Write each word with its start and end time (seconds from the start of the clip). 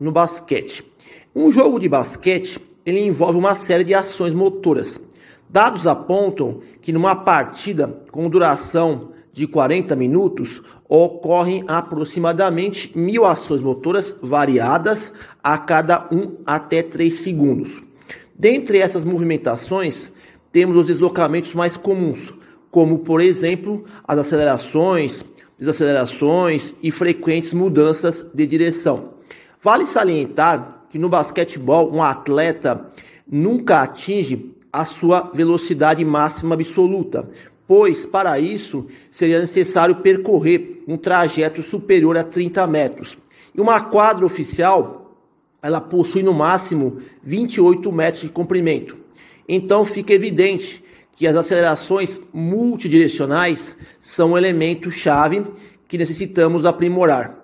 no 0.00 0.10
basquete. 0.10 0.84
Um 1.34 1.52
jogo 1.52 1.78
de 1.78 1.88
basquete 1.88 2.58
ele 2.84 3.00
envolve 3.00 3.38
uma 3.38 3.54
série 3.54 3.84
de 3.84 3.94
ações 3.94 4.32
motoras. 4.32 5.00
Dados 5.48 5.86
apontam 5.86 6.60
que 6.80 6.92
numa 6.92 7.14
partida 7.14 8.02
com 8.10 8.28
duração 8.28 9.10
de 9.32 9.46
40 9.46 9.94
minutos 9.94 10.62
ocorrem 10.88 11.64
aproximadamente 11.68 12.96
mil 12.98 13.24
ações 13.24 13.60
motoras 13.60 14.16
variadas 14.22 15.12
a 15.42 15.56
cada 15.58 16.08
1 16.10 16.38
até 16.44 16.82
3 16.82 17.12
segundos. 17.12 17.82
Dentre 18.36 18.78
essas 18.78 19.04
movimentações, 19.04 20.10
temos 20.50 20.76
os 20.76 20.86
deslocamentos 20.86 21.54
mais 21.54 21.76
comuns, 21.76 22.32
como 22.70 23.00
por 23.00 23.20
exemplo 23.20 23.84
as 24.06 24.18
acelerações, 24.18 25.24
desacelerações 25.58 26.74
e 26.82 26.90
frequentes 26.90 27.52
mudanças 27.52 28.26
de 28.34 28.46
direção. 28.46 29.09
Vale 29.62 29.84
salientar 29.84 30.86
que 30.88 30.98
no 30.98 31.10
basquetebol 31.10 31.94
um 31.94 32.02
atleta 32.02 32.90
nunca 33.30 33.82
atinge 33.82 34.54
a 34.72 34.86
sua 34.86 35.30
velocidade 35.34 36.02
máxima 36.02 36.54
absoluta, 36.54 37.28
pois 37.66 38.06
para 38.06 38.38
isso 38.38 38.86
seria 39.10 39.38
necessário 39.38 39.96
percorrer 39.96 40.82
um 40.88 40.96
trajeto 40.96 41.62
superior 41.62 42.16
a 42.16 42.24
30 42.24 42.66
metros. 42.66 43.18
E 43.54 43.60
uma 43.60 43.82
quadra 43.82 44.24
oficial, 44.24 45.14
ela 45.62 45.80
possui 45.80 46.22
no 46.22 46.32
máximo 46.32 46.96
28 47.22 47.92
metros 47.92 48.22
de 48.22 48.30
comprimento. 48.30 48.96
Então 49.46 49.84
fica 49.84 50.14
evidente 50.14 50.82
que 51.12 51.26
as 51.26 51.36
acelerações 51.36 52.18
multidirecionais 52.32 53.76
são 53.98 54.32
um 54.32 54.38
elemento 54.38 54.90
chave 54.90 55.44
que 55.86 55.98
necessitamos 55.98 56.64
aprimorar 56.64 57.39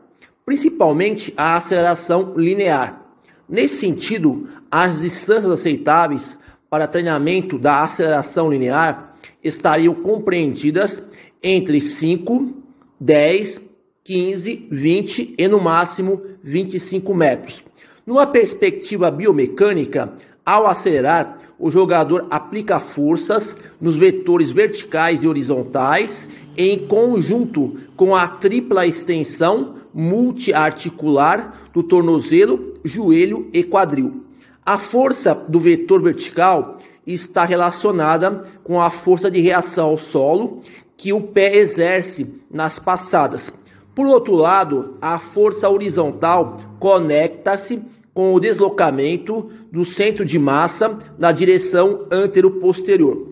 principalmente 0.46 1.34
a 1.36 1.56
aceleração 1.56 2.34
linear. 2.36 3.02
Nesse 3.48 3.78
sentido, 3.78 4.48
as 4.70 5.00
distâncias 5.00 5.50
aceitáveis 5.50 6.38
para 6.70 6.86
treinamento 6.86 7.58
da 7.58 7.82
aceleração 7.82 8.48
linear 8.48 9.16
estariam 9.42 9.92
compreendidas 9.92 11.02
entre 11.42 11.80
5, 11.80 12.54
10, 13.00 13.60
15, 14.04 14.68
20 14.70 15.34
e 15.36 15.48
no 15.48 15.60
máximo 15.60 16.22
25 16.42 17.12
metros. 17.12 17.64
Numa 18.06 18.26
perspectiva 18.26 19.10
biomecânica, 19.10 20.12
ao 20.44 20.68
acelerar, 20.68 21.40
o 21.58 21.70
jogador 21.70 22.26
aplica 22.30 22.78
forças 22.78 23.56
nos 23.80 23.96
vetores 23.96 24.50
verticais 24.50 25.24
e 25.24 25.28
horizontais 25.28 26.28
em 26.56 26.86
conjunto 26.86 27.76
com 27.96 28.14
a 28.14 28.28
tripla 28.28 28.86
extensão 28.86 29.75
multiarticular 29.96 31.54
do 31.72 31.82
tornozelo, 31.82 32.74
joelho 32.84 33.48
e 33.50 33.64
quadril. 33.64 34.26
A 34.64 34.78
força 34.78 35.34
do 35.34 35.58
vetor 35.58 36.02
vertical 36.02 36.76
está 37.06 37.46
relacionada 37.46 38.44
com 38.62 38.78
a 38.78 38.90
força 38.90 39.30
de 39.30 39.40
reação 39.40 39.86
ao 39.86 39.96
solo 39.96 40.60
que 40.98 41.14
o 41.14 41.22
pé 41.22 41.56
exerce 41.56 42.26
nas 42.50 42.78
passadas. 42.78 43.50
Por 43.94 44.06
outro 44.06 44.34
lado, 44.34 44.98
a 45.00 45.18
força 45.18 45.70
horizontal 45.70 46.58
conecta-se 46.78 47.82
com 48.12 48.34
o 48.34 48.40
deslocamento 48.40 49.50
do 49.72 49.84
centro 49.84 50.26
de 50.26 50.38
massa 50.38 50.98
na 51.18 51.32
direção 51.32 52.06
antero-posterior. 52.10 53.28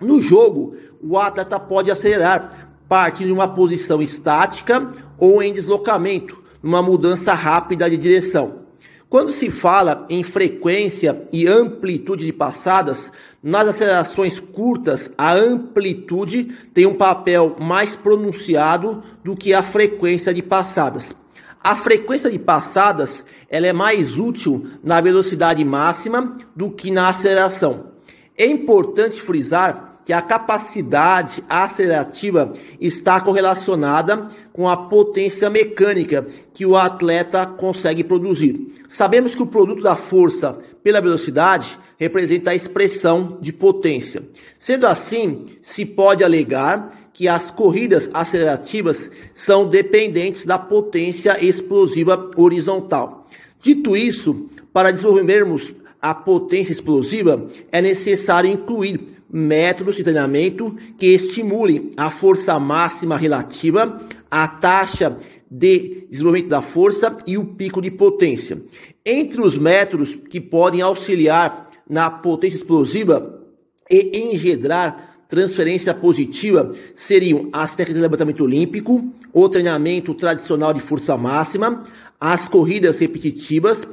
No 0.00 0.22
jogo, 0.22 0.74
o 1.02 1.18
atleta 1.18 1.60
pode 1.60 1.90
acelerar 1.90 2.68
partindo 2.88 3.26
de 3.26 3.32
uma 3.32 3.48
posição 3.48 4.00
estática 4.00 4.90
ou 5.18 5.42
em 5.42 5.52
deslocamento, 5.52 6.42
numa 6.62 6.82
mudança 6.82 7.34
rápida 7.34 7.88
de 7.88 7.96
direção. 7.96 8.68
Quando 9.08 9.32
se 9.32 9.48
fala 9.48 10.06
em 10.10 10.22
frequência 10.22 11.26
e 11.32 11.46
amplitude 11.46 12.26
de 12.26 12.32
passadas, 12.32 13.10
nas 13.42 13.68
acelerações 13.68 14.38
curtas, 14.38 15.10
a 15.16 15.32
amplitude 15.32 16.44
tem 16.74 16.84
um 16.84 16.94
papel 16.94 17.56
mais 17.58 17.96
pronunciado 17.96 19.02
do 19.24 19.34
que 19.34 19.54
a 19.54 19.62
frequência 19.62 20.34
de 20.34 20.42
passadas. 20.42 21.14
A 21.62 21.74
frequência 21.74 22.30
de 22.30 22.38
passadas 22.38 23.24
ela 23.48 23.66
é 23.66 23.72
mais 23.72 24.18
útil 24.18 24.66
na 24.84 25.00
velocidade 25.00 25.64
máxima 25.64 26.36
do 26.54 26.70
que 26.70 26.90
na 26.90 27.08
aceleração. 27.08 27.92
É 28.36 28.46
importante 28.46 29.22
frisar 29.22 29.87
que 30.08 30.12
a 30.14 30.22
capacidade 30.22 31.44
acelerativa 31.50 32.48
está 32.80 33.20
correlacionada 33.20 34.28
com 34.54 34.66
a 34.66 34.74
potência 34.74 35.50
mecânica 35.50 36.26
que 36.54 36.64
o 36.64 36.78
atleta 36.78 37.44
consegue 37.44 38.02
produzir. 38.02 38.72
Sabemos 38.88 39.34
que 39.34 39.42
o 39.42 39.46
produto 39.46 39.82
da 39.82 39.96
força 39.96 40.60
pela 40.82 41.02
velocidade 41.02 41.78
representa 41.98 42.52
a 42.52 42.54
expressão 42.54 43.36
de 43.38 43.52
potência. 43.52 44.22
Sendo 44.58 44.86
assim, 44.86 45.44
se 45.60 45.84
pode 45.84 46.24
alegar 46.24 47.10
que 47.12 47.28
as 47.28 47.50
corridas 47.50 48.08
acelerativas 48.14 49.10
são 49.34 49.68
dependentes 49.68 50.46
da 50.46 50.58
potência 50.58 51.36
explosiva 51.44 52.30
horizontal. 52.34 53.28
Dito 53.60 53.94
isso, 53.94 54.48
para 54.72 54.90
desenvolvermos 54.90 55.74
a 56.00 56.14
potência 56.14 56.72
explosiva, 56.72 57.46
é 57.70 57.82
necessário 57.82 58.50
incluir 58.50 59.17
métodos 59.30 59.96
de 59.96 60.02
treinamento 60.02 60.74
que 60.96 61.06
estimulem 61.06 61.92
a 61.96 62.10
força 62.10 62.58
máxima 62.58 63.16
relativa, 63.16 64.00
a 64.30 64.48
taxa 64.48 65.18
de 65.50 66.06
desenvolvimento 66.10 66.50
da 66.50 66.62
força 66.62 67.16
e 67.26 67.38
o 67.38 67.44
pico 67.44 67.80
de 67.80 67.90
potência. 67.90 68.62
Entre 69.04 69.40
os 69.40 69.56
métodos 69.56 70.14
que 70.14 70.40
podem 70.40 70.80
auxiliar 70.80 71.70
na 71.88 72.10
potência 72.10 72.56
explosiva 72.56 73.42
e 73.90 74.32
engendrar 74.32 75.08
transferência 75.28 75.94
positiva 75.94 76.74
seriam 76.94 77.48
as 77.52 77.76
técnicas 77.76 77.96
de 77.96 78.02
levantamento 78.02 78.42
olímpico, 78.42 79.12
o 79.32 79.48
treinamento 79.48 80.14
tradicional 80.14 80.72
de 80.72 80.80
força 80.80 81.16
máxima, 81.16 81.84
as 82.18 82.48
corridas 82.48 82.98
repetitivas, 82.98 83.86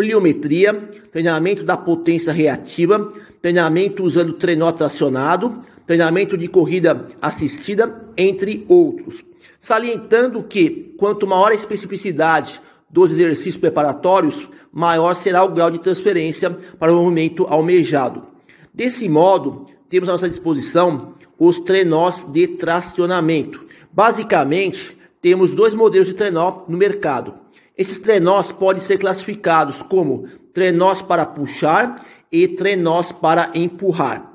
pliometria, 0.00 0.72
treinamento 1.12 1.62
da 1.62 1.76
potência 1.76 2.32
reativa, 2.32 3.12
treinamento 3.42 4.02
usando 4.02 4.32
trenó 4.32 4.72
tracionado, 4.72 5.60
treinamento 5.86 6.38
de 6.38 6.48
corrida 6.48 7.08
assistida, 7.20 8.08
entre 8.16 8.64
outros. 8.66 9.22
Salientando 9.58 10.42
que 10.42 10.94
quanto 10.96 11.26
maior 11.26 11.52
a 11.52 11.54
especificidade 11.54 12.62
dos 12.88 13.12
exercícios 13.12 13.58
preparatórios, 13.58 14.48
maior 14.72 15.12
será 15.12 15.44
o 15.44 15.50
grau 15.50 15.70
de 15.70 15.80
transferência 15.80 16.56
para 16.78 16.90
o 16.90 16.96
movimento 16.96 17.44
almejado. 17.44 18.22
Desse 18.72 19.06
modo, 19.06 19.66
temos 19.90 20.08
à 20.08 20.12
nossa 20.12 20.30
disposição 20.30 21.12
os 21.38 21.58
trenós 21.58 22.24
de 22.24 22.48
tracionamento. 22.48 23.66
Basicamente, 23.92 24.96
temos 25.20 25.52
dois 25.52 25.74
modelos 25.74 26.08
de 26.08 26.14
trenó 26.14 26.64
no 26.66 26.78
mercado. 26.78 27.34
Esses 27.80 27.98
trenós 27.98 28.52
podem 28.52 28.82
ser 28.82 28.98
classificados 28.98 29.80
como 29.80 30.26
trenós 30.52 31.00
para 31.00 31.24
puxar 31.24 31.96
e 32.30 32.46
trenós 32.46 33.10
para 33.10 33.50
empurrar. 33.54 34.34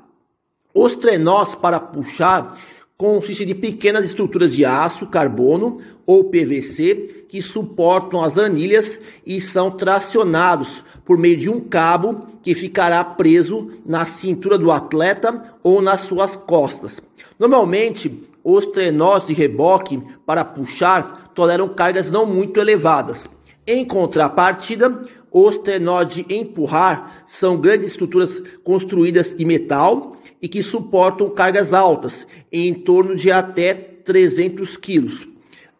Os 0.74 0.96
trenós 0.96 1.54
para 1.54 1.78
puxar 1.78 2.58
consistem 2.96 3.46
de 3.46 3.54
pequenas 3.54 4.04
estruturas 4.04 4.52
de 4.52 4.64
aço, 4.64 5.06
carbono 5.06 5.76
ou 6.04 6.24
PVC 6.24 7.26
que 7.28 7.40
suportam 7.40 8.20
as 8.20 8.36
anilhas 8.36 8.98
e 9.24 9.40
são 9.40 9.70
tracionados 9.70 10.82
por 11.04 11.16
meio 11.16 11.36
de 11.36 11.48
um 11.48 11.60
cabo 11.60 12.26
que 12.42 12.52
ficará 12.52 13.04
preso 13.04 13.70
na 13.86 14.04
cintura 14.04 14.58
do 14.58 14.72
atleta 14.72 15.54
ou 15.62 15.80
nas 15.80 16.00
suas 16.00 16.34
costas. 16.34 17.00
Normalmente, 17.38 18.26
os 18.48 18.64
trenós 18.64 19.26
de 19.26 19.32
reboque 19.32 20.00
para 20.24 20.44
puxar 20.44 21.32
toleram 21.34 21.68
cargas 21.68 22.12
não 22.12 22.24
muito 22.24 22.60
elevadas. 22.60 23.28
Em 23.66 23.84
contrapartida, 23.84 25.02
os 25.32 25.58
trenós 25.58 26.14
de 26.14 26.24
empurrar 26.32 27.24
são 27.26 27.56
grandes 27.56 27.88
estruturas 27.88 28.40
construídas 28.62 29.36
de 29.36 29.44
metal 29.44 30.16
e 30.40 30.46
que 30.46 30.62
suportam 30.62 31.28
cargas 31.28 31.72
altas, 31.72 32.24
em 32.52 32.72
torno 32.72 33.16
de 33.16 33.32
até 33.32 33.74
300 33.74 34.76
quilos. 34.76 35.26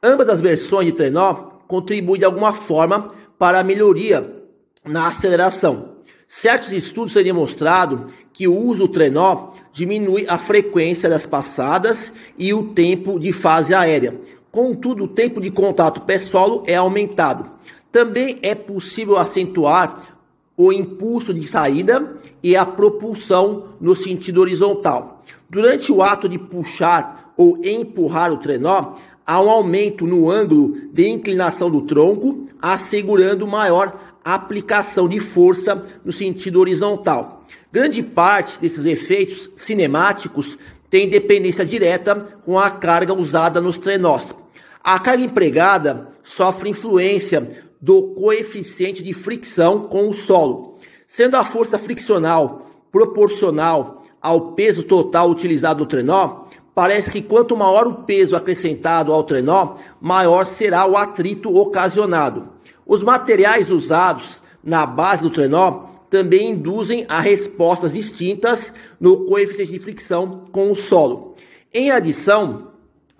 Ambas 0.03 0.29
as 0.29 0.41
versões 0.41 0.87
de 0.87 0.93
trenó 0.93 1.35
contribuem 1.69 2.19
de 2.19 2.25
alguma 2.25 2.53
forma 2.53 3.15
para 3.39 3.61
a 3.61 3.65
melhoria 3.65 4.43
na 4.85 5.07
aceleração. 5.07 5.96
Certos 6.29 6.73
estudos 6.73 7.13
têm 7.13 7.23
demonstrado 7.23 8.13
que 8.33 8.49
o 8.49 8.57
uso 8.57 8.87
do 8.87 8.89
trenó 8.89 9.53
diminui 9.73 10.27
a 10.29 10.37
frequência 10.39 11.09
das 11.09 11.25
passadas 11.25 12.13
e 12.37 12.53
o 12.53 12.65
tempo 12.75 13.19
de 13.19 13.31
fase 13.31 13.73
aérea. 13.73 14.21
Contudo, 14.51 15.05
o 15.05 15.09
tempo 15.09 15.41
de 15.41 15.51
contato 15.51 16.01
pé-solo 16.03 16.65
é 16.67 16.75
aumentado. 16.75 17.51
Também 17.93 18.39
é 18.43 18.55
possível 18.55 19.17
acentuar 19.17 20.19
o 20.57 20.73
impulso 20.73 21.33
de 21.33 21.47
saída 21.47 22.17
e 22.43 22.57
a 22.57 22.67
propulsão 22.67 23.75
no 23.81 23.95
sentido 23.95 24.41
horizontal. 24.41 25.23
Durante 25.49 25.93
o 25.93 26.03
ato 26.03 26.29
de 26.29 26.39
puxar 26.39 27.33
ou 27.37 27.59
empurrar 27.63 28.33
o 28.33 28.39
trenó, 28.39 28.95
há 29.25 29.41
um 29.41 29.51
aumento 29.51 30.07
no 30.07 30.31
ângulo 30.31 30.77
de 30.93 31.07
inclinação 31.09 31.71
do 31.71 31.83
tronco, 31.83 32.49
assegurando 32.61 33.47
maior 33.47 34.16
aplicação 34.35 35.09
de 35.09 35.21
força 35.21 35.85
no 36.05 36.13
sentido 36.13 36.59
horizontal. 36.59 37.43
Grande 37.73 38.03
parte 38.03 38.61
desses 38.61 38.85
efeitos 38.85 39.51
cinemáticos 39.55 40.59
tem 40.91 41.09
dependência 41.09 41.65
direta 41.65 42.15
com 42.45 42.59
a 42.59 42.71
carga 42.71 43.15
usada 43.15 43.61
nos 43.61 43.79
trenós. 43.79 44.35
A 44.83 44.99
carga 44.99 45.23
empregada 45.23 46.09
sofre 46.23 46.71
influência 46.71 47.65
do 47.81 48.15
coeficiente 48.15 49.03
de 49.03 49.13
fricção 49.13 49.81
com 49.81 50.09
o 50.09 50.15
solo, 50.15 50.79
sendo 51.07 51.37
a 51.37 51.45
força 51.45 51.79
friccional 51.79 52.67
proporcional 52.91 54.05
ao 54.21 54.53
peso 54.53 54.83
total 54.83 55.31
utilizado 55.31 55.81
no 55.81 55.87
trenó, 55.87 56.47
parece 56.75 57.11
que 57.11 57.23
quanto 57.23 57.57
maior 57.57 57.87
o 57.87 57.95
peso 58.03 58.35
acrescentado 58.35 59.13
ao 59.13 59.23
trenó, 59.23 59.77
maior 60.01 60.45
será 60.45 60.87
o 60.87 60.97
atrito 60.97 61.55
ocasionado. 61.57 62.56
Os 62.87 63.03
materiais 63.03 63.69
usados 63.69 64.41
na 64.63 64.87
base 64.87 65.23
do 65.23 65.31
trenó 65.31 65.87
também 66.09 66.51
induzem 66.51 67.05
a 67.09 67.21
respostas 67.21 67.93
distintas 67.93 68.73
no 69.01 69.27
coeficiente 69.27 69.73
de 69.73 69.79
fricção 69.81 70.45
com 70.53 70.71
o 70.71 70.77
solo. 70.77 71.35
Em 71.75 71.91
adição, 71.91 72.69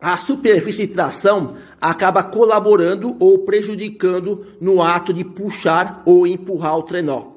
a 0.01 0.17
superfície 0.17 0.87
de 0.87 0.93
tração 0.93 1.57
acaba 1.81 2.23
colaborando 2.23 3.17
ou 3.19 3.41
prejudicando 3.41 4.47
no 4.61 4.81
ato 4.81 5.13
de 5.13 5.25
puxar 5.25 6.01
ou 6.07 6.29
empurrar 6.29 6.79
o 6.79 6.85
trenó. 6.85 7.33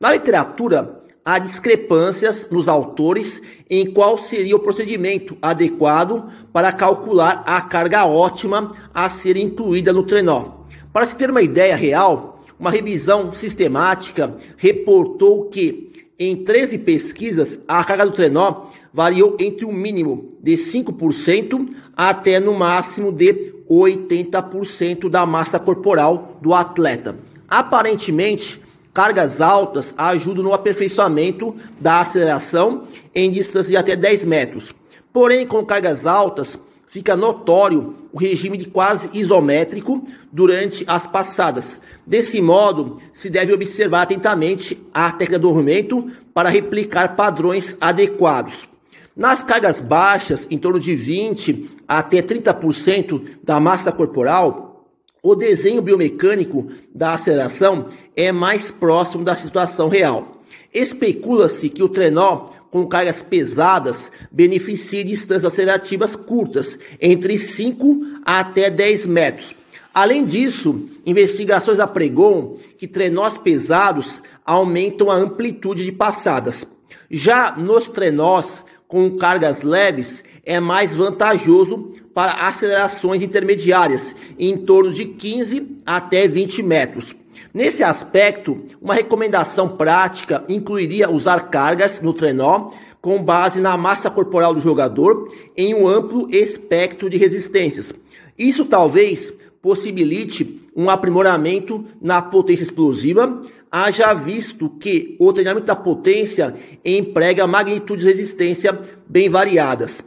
Na 0.00 0.10
literatura, 0.10 1.02
há 1.22 1.38
discrepâncias 1.38 2.48
nos 2.50 2.66
autores 2.66 3.42
em 3.68 3.92
qual 3.92 4.16
seria 4.16 4.56
o 4.56 4.60
procedimento 4.60 5.36
adequado 5.42 6.30
para 6.50 6.72
calcular 6.72 7.42
a 7.44 7.60
carga 7.60 8.06
ótima 8.06 8.74
a 8.92 9.10
ser 9.10 9.36
incluída 9.36 9.92
no 9.92 10.02
trenó. 10.02 10.63
Para 10.94 11.06
se 11.06 11.16
ter 11.16 11.28
uma 11.28 11.42
ideia 11.42 11.74
real, 11.74 12.38
uma 12.56 12.70
revisão 12.70 13.34
sistemática 13.34 14.32
reportou 14.56 15.46
que 15.46 16.06
em 16.16 16.44
13 16.44 16.78
pesquisas 16.78 17.58
a 17.66 17.82
carga 17.82 18.06
do 18.06 18.12
trenó 18.12 18.66
variou 18.92 19.36
entre 19.40 19.64
um 19.64 19.72
mínimo 19.72 20.36
de 20.40 20.52
5% 20.52 21.68
até 21.96 22.38
no 22.38 22.54
máximo 22.54 23.10
de 23.10 23.52
80% 23.68 25.08
da 25.08 25.26
massa 25.26 25.58
corporal 25.58 26.38
do 26.40 26.54
atleta. 26.54 27.16
Aparentemente, 27.48 28.60
cargas 28.92 29.40
altas 29.40 29.92
ajudam 29.98 30.44
no 30.44 30.54
aperfeiçoamento 30.54 31.56
da 31.80 32.02
aceleração 32.02 32.84
em 33.12 33.32
distância 33.32 33.70
de 33.70 33.76
até 33.76 33.96
10 33.96 34.24
metros. 34.26 34.72
Porém, 35.12 35.44
com 35.44 35.64
cargas 35.64 36.06
altas, 36.06 36.56
fica 36.94 37.16
notório 37.16 37.96
o 38.12 38.18
regime 38.18 38.56
de 38.56 38.68
quase 38.68 39.10
isométrico 39.12 40.06
durante 40.30 40.84
as 40.86 41.08
passadas. 41.08 41.80
Desse 42.06 42.40
modo, 42.40 43.00
se 43.12 43.28
deve 43.28 43.52
observar 43.52 44.02
atentamente 44.02 44.80
a 44.94 45.10
técnica 45.10 45.40
do 45.40 45.48
movimento 45.48 46.08
para 46.32 46.48
replicar 46.48 47.16
padrões 47.16 47.76
adequados. 47.80 48.68
Nas 49.16 49.42
cargas 49.42 49.80
baixas, 49.80 50.46
em 50.48 50.56
torno 50.56 50.78
de 50.78 50.94
20 50.94 51.68
até 51.88 52.22
30% 52.22 53.38
da 53.42 53.58
massa 53.58 53.90
corporal, 53.90 54.86
o 55.20 55.34
desenho 55.34 55.82
biomecânico 55.82 56.68
da 56.94 57.14
aceleração 57.14 57.88
é 58.14 58.30
mais 58.30 58.70
próximo 58.70 59.24
da 59.24 59.34
situação 59.34 59.88
real. 59.88 60.42
Especula-se 60.72 61.68
que 61.70 61.82
o 61.82 61.88
trenó 61.88 62.50
com 62.74 62.88
cargas 62.88 63.22
pesadas 63.22 64.10
beneficia 64.32 65.04
distâncias 65.04 65.44
acelerativas 65.44 66.16
curtas, 66.16 66.76
entre 67.00 67.38
5 67.38 68.00
até 68.24 68.68
10 68.68 69.06
metros. 69.06 69.54
Além 69.94 70.24
disso, 70.24 70.88
investigações 71.06 71.78
apregoam 71.78 72.56
que 72.76 72.88
trenós 72.88 73.38
pesados 73.38 74.20
aumentam 74.44 75.08
a 75.08 75.14
amplitude 75.14 75.84
de 75.84 75.92
passadas. 75.92 76.66
Já 77.08 77.54
nos 77.56 77.86
trenós 77.86 78.64
com 78.94 79.10
cargas 79.16 79.62
leves, 79.62 80.22
é 80.46 80.60
mais 80.60 80.94
vantajoso 80.94 81.94
para 82.14 82.46
acelerações 82.46 83.22
intermediárias, 83.22 84.14
em 84.38 84.56
torno 84.56 84.92
de 84.92 85.04
15 85.04 85.80
até 85.84 86.28
20 86.28 86.62
metros. 86.62 87.12
Nesse 87.52 87.82
aspecto, 87.82 88.66
uma 88.80 88.94
recomendação 88.94 89.68
prática 89.68 90.44
incluiria 90.48 91.10
usar 91.10 91.48
cargas 91.50 92.00
no 92.00 92.14
trenó 92.14 92.70
com 93.00 93.20
base 93.20 93.60
na 93.60 93.76
massa 93.76 94.08
corporal 94.08 94.54
do 94.54 94.60
jogador 94.60 95.28
em 95.56 95.74
um 95.74 95.88
amplo 95.88 96.28
espectro 96.30 97.10
de 97.10 97.16
resistências. 97.16 97.92
Isso 98.38 98.64
talvez 98.64 99.32
possibilite 99.60 100.60
um 100.76 100.90
aprimoramento 100.90 101.84
na 102.00 102.20
potência 102.20 102.64
explosiva, 102.64 103.42
haja 103.70 104.12
visto 104.14 104.68
que 104.68 105.16
o 105.18 105.32
treinamento 105.32 105.66
da 105.66 105.76
potência 105.76 106.54
emprega 106.84 107.46
magnitudes 107.46 108.04
de 108.04 108.12
resistência 108.12 108.78
bem 109.06 109.28
variadas. 109.28 110.02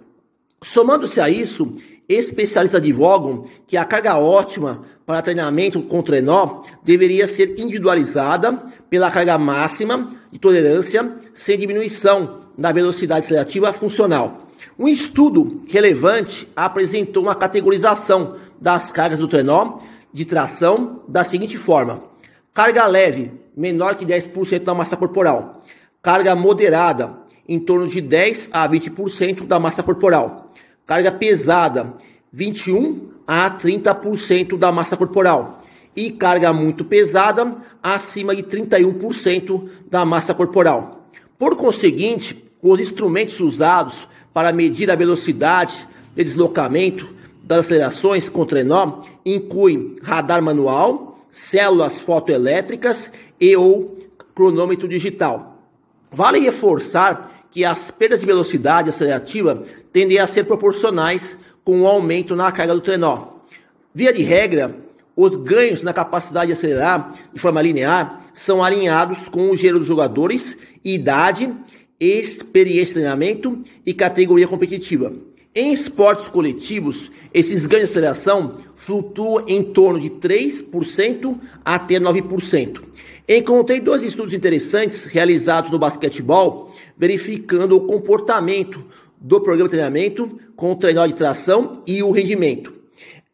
Somando-se 0.62 1.22
a 1.22 1.30
isso, 1.30 1.74
especialistas 2.10 2.82
advogam 2.82 3.46
que 3.68 3.78
a 3.78 3.86
carga 3.86 4.18
ótima 4.18 4.84
para 5.06 5.22
treinamento 5.22 5.82
com 5.82 6.02
trenó 6.02 6.64
deveria 6.84 7.28
ser 7.28 7.60
individualizada 7.60 8.54
pela 8.90 9.12
carga 9.12 9.38
máxima 9.38 10.16
de 10.32 10.40
tolerância 10.40 11.16
sem 11.34 11.58
diminuição 11.58 12.42
da 12.58 12.72
velocidade 12.72 13.26
acelerativa 13.26 13.72
funcional. 13.72 14.48
Um 14.78 14.88
estudo 14.88 15.62
relevante 15.68 16.48
apresentou 16.56 17.24
uma 17.24 17.36
categorização 17.36 18.36
das 18.60 18.92
cargas 18.92 19.20
do 19.20 19.28
trenó 19.28 19.80
de 20.18 20.26
tração 20.26 21.04
da 21.08 21.24
seguinte 21.24 21.56
forma: 21.58 22.04
carga 22.52 22.88
leve, 22.88 23.32
menor 23.56 23.94
que 23.94 24.04
10% 24.04 24.64
da 24.64 24.74
massa 24.74 24.98
corporal, 24.98 25.64
carga 26.02 26.36
moderada, 26.36 27.20
em 27.48 27.60
torno 27.60 27.88
de 27.88 28.02
10 28.02 28.50
a 28.52 28.68
20% 28.68 29.46
da 29.46 29.60
massa 29.60 29.84
corporal, 29.84 30.48
carga 30.88 31.12
pesada, 31.12 31.94
21 32.34 33.12
a 33.28 33.52
30% 33.52 34.58
da 34.58 34.72
massa 34.72 34.98
corporal. 34.98 35.62
E 35.96 36.12
carga 36.12 36.54
muito 36.54 36.86
pesada 36.86 37.56
acima 37.82 38.36
de 38.36 38.44
31% 38.44 39.68
da 39.90 40.06
massa 40.06 40.34
corporal. 40.34 41.10
Por 41.40 41.56
conseguinte, 41.56 42.44
os 42.62 42.80
instrumentos 42.80 43.40
usados 43.40 44.08
para 44.34 44.52
medir 44.54 44.92
a 44.92 44.96
velocidade 44.96 45.88
de 46.16 46.24
deslocamento 46.24 47.08
das 47.48 47.60
acelerações 47.60 48.28
com 48.28 48.46
trenó 48.46 49.04
incluem 49.26 49.96
radar 50.04 50.42
manual, 50.42 51.26
células 51.32 51.98
fotoelétricas 51.98 53.10
e 53.40 53.56
ou 53.56 53.98
cronômetro 54.36 54.86
digital. 54.86 55.64
Vale 56.12 56.40
reforçar 56.40 57.46
que 57.50 57.64
as 57.64 57.90
perdas 57.90 58.20
de 58.20 58.26
velocidade 58.26 58.90
acelerativa 58.90 59.64
tendem 59.94 60.20
a 60.20 60.28
ser 60.28 60.44
proporcionais 60.44 61.38
com 61.64 61.82
o 61.82 61.88
aumento 61.88 62.36
na 62.36 62.52
carga 62.52 62.76
do 62.76 62.82
trenó. 62.82 63.38
Via 63.94 64.12
de 64.12 64.24
regra, 64.24 64.76
os 65.16 65.38
ganhos 65.38 65.84
na 65.84 65.94
capacidade 65.94 66.48
de 66.48 66.54
acelerar 66.54 67.14
de 67.34 67.40
forma 67.40 67.62
linear 67.62 68.18
são 68.34 68.62
alinhados 68.62 69.30
com 69.30 69.50
o 69.50 69.56
gênero 69.56 69.80
dos 69.80 69.88
jogadores, 69.88 70.58
idade, 70.84 71.52
experiência 71.98 72.88
de 72.88 73.00
treinamento 73.00 73.64
e 73.86 73.94
categoria 73.94 74.48
competitiva. 74.48 75.14
Em 75.54 75.74
esportes 75.74 76.28
coletivos, 76.28 77.12
esses 77.34 77.66
ganhos 77.66 77.90
de 77.90 77.92
aceleração 77.92 78.52
flutuam 78.76 79.44
em 79.48 79.64
torno 79.64 80.00
de 80.00 80.10
3% 80.10 81.38
até 81.66 82.00
9%. 82.00 82.82
Encontrei 83.28 83.80
dois 83.80 84.04
estudos 84.04 84.34
interessantes 84.34 85.04
realizados 85.04 85.70
no 85.72 85.80
basquetebol, 85.80 86.72
verificando 86.98 87.76
o 87.76 87.82
comportamento 87.82 88.86
do 89.20 89.42
programa 89.42 89.68
de 89.68 89.76
treinamento 89.76 90.40
com 90.56 90.72
o 90.72 90.76
treinador 90.76 91.10
de 91.10 91.16
tração 91.16 91.84
e 91.86 92.02
o 92.02 92.12
rendimento. 92.12 92.77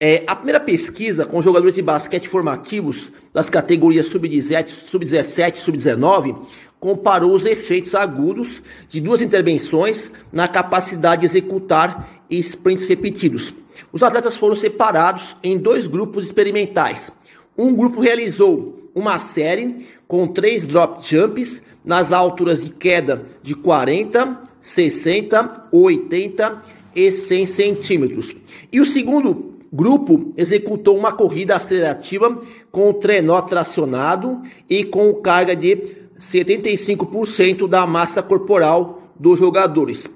É, 0.06 0.22
a 0.28 0.36
primeira 0.36 0.60
pesquisa 0.60 1.26
com 1.26 1.42
jogadores 1.42 1.76
de 1.76 1.82
basquete 1.82 2.28
formativos 2.28 3.08
das 3.34 3.50
categorias 3.50 4.08
sub-17, 4.08 4.68
sub-17 4.68 5.56
sub-19 5.56 6.36
comparou 6.78 7.34
os 7.34 7.46
efeitos 7.46 7.96
agudos 7.96 8.62
de 8.90 9.00
duas 9.00 9.22
intervenções 9.22 10.12
na 10.30 10.46
capacidade 10.46 11.22
de 11.22 11.28
executar 11.28 12.22
sprints 12.30 12.86
repetidos. 12.86 13.54
Os 13.94 14.04
atletas 14.04 14.36
foram 14.36 14.58
separados 14.58 15.38
em 15.42 15.58
dois 15.58 15.88
grupos 15.88 16.26
experimentais. 16.26 17.10
Um 17.58 17.74
grupo 17.74 18.02
realizou 18.02 18.92
uma 18.94 19.22
série 19.22 19.88
com 20.06 20.28
três 20.28 20.66
drop 20.66 21.02
jumps 21.08 21.62
nas 21.82 22.12
alturas 22.12 22.62
de 22.62 22.72
queda 22.72 23.26
de 23.42 23.56
40, 23.56 24.38
60, 24.62 25.68
80 25.72 26.62
e 26.94 27.10
100 27.10 27.46
centímetros. 27.46 28.36
E 28.70 28.82
o 28.82 28.86
segundo 28.86 29.53
grupo 29.74 30.30
executou 30.38 30.96
uma 30.96 31.12
corrida 31.12 31.56
acelerativa 31.56 32.40
com 32.72 32.92
o 32.92 32.94
trenó 32.94 33.42
tracionado 33.42 34.42
e 34.70 34.84
com 34.84 35.12
carga 35.16 35.56
de 35.56 36.04
75% 36.20 37.68
da 37.68 37.88
massa 37.88 38.22
corporal 38.22 39.02
dos 39.20 39.40
jogadores. 39.40 40.08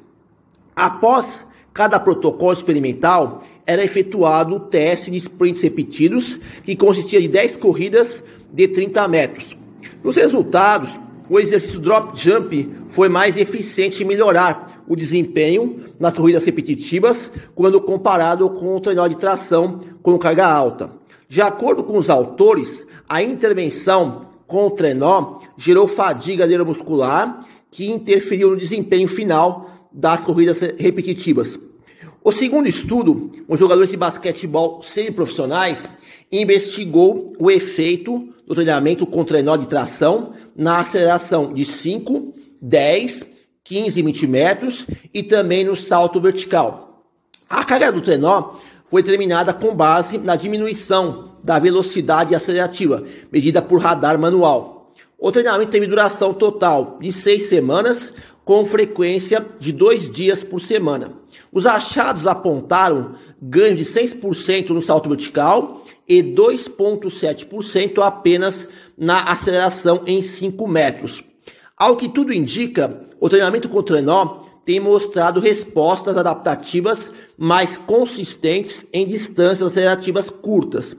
Após 0.76 1.44
cada 1.74 2.00
protocolo 2.00 2.54
experimental, 2.54 3.44
era 3.66 3.84
efetuado 3.84 4.56
o 4.56 4.60
teste 4.60 5.12
de 5.12 5.18
sprints 5.18 5.62
repetidos, 5.62 6.40
que 6.64 6.76
consistia 6.76 7.20
de 7.20 7.28
10 7.28 7.58
corridas 7.58 8.24
de 8.54 8.68
30 8.68 9.08
metros. 9.08 9.58
Nos 10.04 10.16
resultados, 10.16 11.00
o 11.30 11.40
exercício 11.40 11.80
drop 11.80 12.18
jump 12.18 12.70
foi 12.88 13.10
mais 13.10 13.38
eficiente 13.38 14.04
em 14.04 14.06
melhorar 14.06 14.77
o 14.88 14.96
desempenho 14.96 15.78
nas 16.00 16.16
corridas 16.16 16.46
repetitivas 16.46 17.32
quando 17.54 17.82
comparado 17.82 18.50
com 18.50 18.76
o 18.76 18.80
trenó 18.80 19.08
de 19.08 19.18
tração 19.18 19.82
com 20.02 20.18
carga 20.18 20.48
alta. 20.48 20.92
De 21.28 21.42
acordo 21.42 21.84
com 21.84 21.98
os 21.98 22.10
autores, 22.10 22.86
a 23.08 23.22
intervenção 23.22 24.28
com 24.48 24.68
o 24.68 24.72
trenó 24.72 25.40
gerou 25.58 25.88
fadiga 25.88 26.48
neuromuscular 26.48 27.46
que 27.70 27.90
interferiu 27.90 28.52
no 28.52 28.58
desempenho 28.58 29.08
final 29.08 29.70
das 29.92 30.22
corridas 30.22 30.60
repetitivas. 30.78 31.60
O 32.24 32.32
segundo 32.32 32.68
estudo, 32.68 33.32
os 33.48 33.60
jogadores 33.60 33.90
de 33.90 33.98
basquetebol 33.98 34.82
semiprofissionais 34.82 35.88
investigou 36.32 37.34
o 37.40 37.50
efeito 37.50 38.34
do 38.46 38.54
treinamento 38.54 39.06
com 39.06 39.24
trenó 39.24 39.56
de 39.56 39.68
tração 39.68 40.34
na 40.56 40.80
aceleração 40.80 41.54
de 41.54 41.64
5, 41.64 42.34
10, 42.62 43.26
15 43.68 44.00
e 44.00 44.04
20 44.04 44.28
metros 44.28 44.86
e 45.14 45.22
também 45.22 45.66
no 45.66 45.76
salto 45.76 46.22
vertical. 46.22 47.04
A 47.50 47.66
carga 47.66 47.92
do 47.92 48.02
trenó 48.02 48.56
foi 48.90 49.04
determinada 49.04 49.54
com 49.54 49.76
base 49.76 50.18
na 50.18 50.38
diminuição 50.38 51.34
da 51.44 51.60
velocidade 51.60 52.34
acelerativa, 52.34 53.04
medida 53.30 53.62
por 53.62 53.82
radar 53.82 54.18
manual. 54.18 54.94
O 55.20 55.32
treinamento 55.34 55.72
teve 55.72 55.86
duração 55.86 56.34
total 56.34 56.98
de 57.02 57.12
seis 57.12 57.50
semanas, 57.50 58.14
com 58.46 58.66
frequência 58.66 59.46
de 59.60 59.74
dois 59.74 60.10
dias 60.10 60.46
por 60.46 60.62
semana. 60.62 61.12
Os 61.52 61.66
achados 61.66 62.26
apontaram 62.26 63.16
ganho 63.42 63.76
de 63.76 63.84
6% 63.84 64.70
no 64.70 64.82
salto 64.82 65.10
vertical 65.10 65.84
e 66.08 66.24
2,7% 66.24 68.02
apenas 68.02 68.70
na 68.98 69.24
aceleração 69.24 70.04
em 70.06 70.22
5 70.22 70.66
metros. 70.66 71.22
Ao 71.80 71.96
que 71.96 72.10
tudo 72.10 72.34
indica, 72.34 73.02
o 73.20 73.30
treinamento 73.30 73.70
com 73.70 73.84
trenó 73.84 74.40
tem 74.66 74.80
mostrado 74.80 75.40
respostas 75.40 76.18
adaptativas 76.18 77.12
mais 77.38 77.78
consistentes 77.78 78.84
em 78.92 79.06
distâncias 79.06 79.72
acelerativas 79.72 80.28
curtas. 80.28 80.98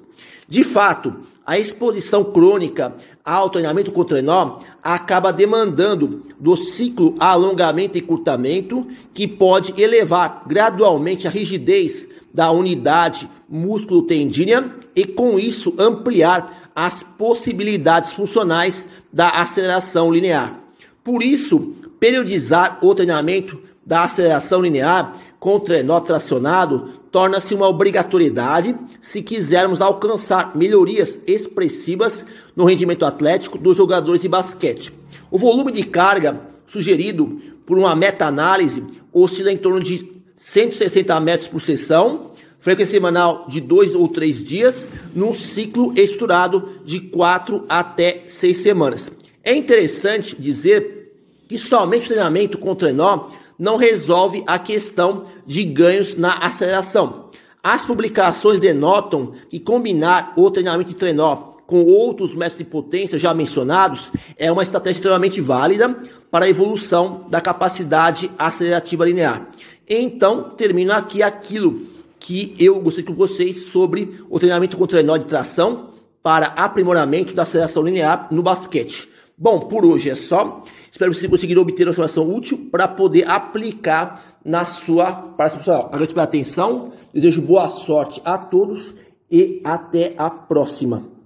De 0.48 0.62
fato, 0.62 1.16
a 1.44 1.58
exposição 1.58 2.22
crônica 2.22 2.94
ao 3.24 3.50
treinamento 3.50 3.90
com 3.90 4.04
trenó 4.04 4.60
acaba 4.80 5.32
demandando 5.32 6.22
do 6.38 6.56
ciclo 6.56 7.16
alongamento 7.18 7.98
e 7.98 8.00
curtamento, 8.00 8.86
que 9.12 9.26
pode 9.26 9.74
elevar 9.82 10.44
gradualmente 10.46 11.26
a 11.26 11.30
rigidez 11.30 12.06
da 12.32 12.52
unidade 12.52 13.28
músculo-tendínea 13.48 14.72
e 14.94 15.04
com 15.04 15.40
isso 15.40 15.74
ampliar 15.76 16.70
as 16.72 17.02
possibilidades 17.02 18.12
funcionais 18.12 18.86
da 19.12 19.30
aceleração 19.30 20.12
linear. 20.12 20.67
Por 21.02 21.22
isso, 21.22 21.74
periodizar 21.98 22.78
o 22.82 22.94
treinamento 22.94 23.60
da 23.84 24.04
aceleração 24.04 24.60
linear 24.60 25.16
com 25.40 25.58
trenó 25.58 25.98
tracionado 26.00 26.90
torna-se 27.10 27.54
uma 27.54 27.68
obrigatoriedade 27.68 28.74
se 29.00 29.22
quisermos 29.22 29.80
alcançar 29.80 30.54
melhorias 30.54 31.18
expressivas 31.26 32.24
no 32.54 32.64
rendimento 32.64 33.06
atlético 33.06 33.56
dos 33.56 33.76
jogadores 33.76 34.20
de 34.20 34.28
basquete. 34.28 34.92
O 35.30 35.38
volume 35.38 35.72
de 35.72 35.84
carga 35.84 36.40
sugerido 36.66 37.40
por 37.64 37.78
uma 37.78 37.96
meta-análise 37.96 38.84
oscila 39.12 39.50
em 39.50 39.56
torno 39.56 39.80
de 39.80 40.12
160 40.36 41.18
metros 41.20 41.48
por 41.48 41.60
sessão, 41.60 42.32
frequência 42.60 42.92
semanal 42.92 43.46
de 43.48 43.60
dois 43.60 43.94
ou 43.94 44.06
três 44.08 44.42
dias, 44.42 44.86
num 45.14 45.32
ciclo 45.32 45.92
estruturado 45.96 46.80
de 46.84 47.00
quatro 47.00 47.64
até 47.68 48.24
seis 48.26 48.58
semanas. 48.58 49.10
É 49.48 49.54
interessante 49.54 50.36
dizer 50.38 51.16
que 51.48 51.58
somente 51.58 52.04
o 52.04 52.08
treinamento 52.08 52.58
com 52.58 52.74
trenó 52.74 53.30
não 53.58 53.78
resolve 53.78 54.44
a 54.46 54.58
questão 54.58 55.24
de 55.46 55.64
ganhos 55.64 56.14
na 56.14 56.34
aceleração. 56.44 57.30
As 57.62 57.86
publicações 57.86 58.60
denotam 58.60 59.32
que 59.48 59.58
combinar 59.58 60.34
o 60.36 60.50
treinamento 60.50 60.90
de 60.90 60.96
trenó 60.96 61.54
com 61.66 61.82
outros 61.82 62.34
métodos 62.34 62.58
de 62.58 62.64
potência 62.64 63.18
já 63.18 63.32
mencionados 63.32 64.10
é 64.36 64.52
uma 64.52 64.62
estratégia 64.62 64.98
extremamente 64.98 65.40
válida 65.40 65.98
para 66.30 66.44
a 66.44 66.50
evolução 66.50 67.24
da 67.30 67.40
capacidade 67.40 68.30
acelerativa 68.38 69.06
linear. 69.06 69.48
Então, 69.88 70.50
termino 70.58 70.92
aqui 70.92 71.22
aquilo 71.22 71.86
que 72.20 72.54
eu 72.58 72.78
gostei 72.80 73.02
com 73.02 73.14
vocês 73.14 73.62
sobre 73.62 74.20
o 74.28 74.38
treinamento 74.38 74.76
com 74.76 74.86
trenó 74.86 75.16
de 75.16 75.24
tração 75.24 75.94
para 76.22 76.48
aprimoramento 76.48 77.32
da 77.32 77.44
aceleração 77.44 77.82
linear 77.82 78.28
no 78.30 78.42
basquete. 78.42 79.16
Bom, 79.40 79.60
por 79.60 79.84
hoje 79.86 80.10
é 80.10 80.16
só. 80.16 80.64
Espero 80.90 81.12
que 81.12 81.18
vocês 81.18 81.30
conseguiram 81.30 81.62
obter 81.62 81.86
uma 81.86 81.92
informação 81.92 82.28
útil 82.28 82.68
para 82.72 82.88
poder 82.88 83.30
aplicar 83.30 84.40
na 84.44 84.66
sua 84.66 85.12
prática 85.12 85.62
profissional. 85.62 85.86
Agradeço 85.86 86.14
pela 86.14 86.24
atenção, 86.24 86.92
desejo 87.14 87.40
boa 87.40 87.68
sorte 87.68 88.20
a 88.24 88.36
todos 88.36 88.94
e 89.30 89.60
até 89.64 90.14
a 90.18 90.28
próxima. 90.28 91.17